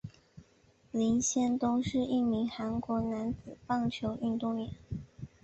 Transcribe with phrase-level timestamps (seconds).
[0.89, 4.71] 林仙东是一名韩国男子棒球运动员。